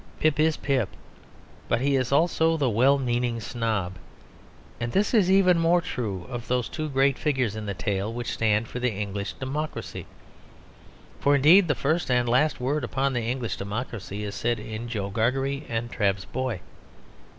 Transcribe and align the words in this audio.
Pip 0.19 0.39
is 0.39 0.57
Pip, 0.57 0.89
but 1.69 1.79
he 1.79 1.95
is 1.95 2.11
also 2.11 2.57
the 2.57 2.71
well 2.71 2.97
meaning 2.97 3.39
snob. 3.39 3.97
And 4.79 4.91
this 4.91 5.13
is 5.13 5.29
even 5.29 5.59
more 5.59 5.79
true 5.79 6.25
of 6.27 6.47
those 6.47 6.69
two 6.69 6.89
great 6.89 7.19
figures 7.19 7.55
in 7.55 7.67
the 7.67 7.75
tale 7.75 8.11
which 8.11 8.31
stand 8.33 8.67
for 8.67 8.79
the 8.79 8.89
English 8.91 9.33
democracy. 9.33 10.07
For, 11.19 11.35
indeed, 11.35 11.67
the 11.67 11.75
first 11.75 12.09
and 12.09 12.27
last 12.27 12.59
word 12.59 12.83
upon 12.83 13.13
the 13.13 13.21
English 13.21 13.57
democracy 13.57 14.23
is 14.23 14.33
said 14.33 14.59
in 14.59 14.87
Joe 14.89 15.11
Gargery 15.11 15.67
and 15.69 15.91
Trabb's 15.91 16.25
boy. 16.25 16.61